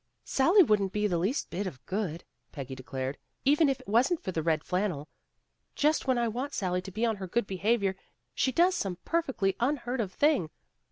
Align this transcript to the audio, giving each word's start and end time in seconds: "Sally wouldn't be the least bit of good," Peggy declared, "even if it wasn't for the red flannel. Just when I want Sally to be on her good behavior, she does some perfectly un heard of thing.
"Sally 0.23 0.63
wouldn't 0.63 0.93
be 0.93 1.05
the 1.05 1.19
least 1.19 1.51
bit 1.51 1.67
of 1.67 1.85
good," 1.85 2.23
Peggy 2.51 2.73
declared, 2.73 3.19
"even 3.45 3.69
if 3.69 3.79
it 3.79 3.87
wasn't 3.87 4.19
for 4.23 4.31
the 4.31 4.41
red 4.41 4.63
flannel. 4.63 5.07
Just 5.75 6.07
when 6.07 6.17
I 6.17 6.27
want 6.27 6.55
Sally 6.55 6.81
to 6.81 6.91
be 6.91 7.05
on 7.05 7.17
her 7.17 7.27
good 7.27 7.45
behavior, 7.45 7.95
she 8.33 8.51
does 8.51 8.73
some 8.73 8.95
perfectly 9.05 9.55
un 9.59 9.75
heard 9.77 10.01
of 10.01 10.11
thing. 10.11 10.49